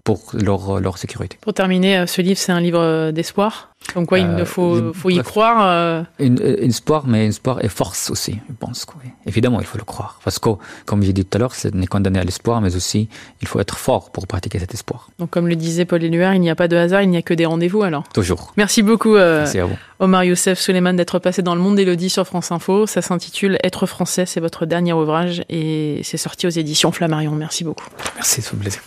pour 0.04 0.32
leur, 0.34 0.80
leur 0.80 0.98
sécurité. 0.98 1.38
Pour 1.40 1.54
terminer, 1.54 1.98
euh, 1.98 2.06
ce 2.06 2.20
livre, 2.22 2.38
c'est 2.38 2.52
un 2.52 2.60
livre 2.60 3.10
d'espoir 3.10 3.74
donc 3.94 4.08
quoi, 4.08 4.18
il 4.18 4.26
euh, 4.26 4.44
faut, 4.44 4.92
faut 4.92 5.10
y 5.10 5.18
croire. 5.18 5.68
Euh... 5.68 6.02
Une, 6.18 6.38
une, 6.42 6.70
espoir, 6.70 7.04
mais 7.06 7.24
une 7.24 7.30
espoir 7.30 7.64
et 7.64 7.68
force 7.68 8.10
aussi, 8.10 8.38
je 8.48 8.54
pense. 8.58 8.86
Oui. 9.02 9.10
Évidemment, 9.26 9.60
il 9.60 9.66
faut 9.66 9.78
le 9.78 9.84
croire. 9.84 10.18
Parce 10.24 10.38
que, 10.38 10.50
comme 10.84 11.02
j'ai 11.02 11.12
dit 11.12 11.24
tout 11.24 11.36
à 11.36 11.38
l'heure, 11.38 11.54
c'est 11.54 11.74
n'est 11.74 11.86
condamné 11.86 12.18
à 12.18 12.24
l'espoir, 12.24 12.60
mais 12.60 12.74
aussi, 12.74 13.08
il 13.40 13.48
faut 13.48 13.60
être 13.60 13.78
fort 13.78 14.10
pour 14.10 14.26
pratiquer 14.26 14.58
cet 14.58 14.74
espoir. 14.74 15.10
Donc 15.18 15.30
comme 15.30 15.46
le 15.46 15.54
disait 15.54 15.84
Paul 15.84 16.02
Éluard, 16.02 16.34
il 16.34 16.40
n'y 16.40 16.50
a 16.50 16.56
pas 16.56 16.66
de 16.66 16.76
hasard, 16.76 17.02
il 17.02 17.10
n'y 17.10 17.16
a 17.16 17.22
que 17.22 17.34
des 17.34 17.46
rendez-vous 17.46 17.82
alors. 17.82 18.08
Toujours. 18.12 18.52
Merci 18.56 18.82
beaucoup, 18.82 19.14
euh, 19.14 19.40
Merci 19.40 19.58
à 19.60 19.66
vous. 19.66 19.76
Omar 20.00 20.24
Youssef 20.24 20.58
Suleiman, 20.58 20.94
d'être 20.94 21.20
passé 21.20 21.42
dans 21.42 21.54
le 21.54 21.60
monde 21.60 21.76
d'Elodie 21.76 22.10
sur 22.10 22.26
France 22.26 22.50
Info. 22.50 22.86
Ça 22.86 23.00
s'intitule 23.00 23.58
Être 23.62 23.86
français, 23.86 24.26
c'est 24.26 24.40
votre 24.40 24.66
dernier 24.66 24.92
ouvrage 24.92 25.44
et 25.48 26.00
c'est 26.02 26.16
sorti 26.16 26.46
aux 26.46 26.50
éditions 26.50 26.90
Flammarion. 26.90 27.32
Merci 27.32 27.62
beaucoup. 27.62 27.86
Merci, 28.16 28.42
c'est 28.42 28.54
un 28.54 28.58
plaisir. 28.58 28.82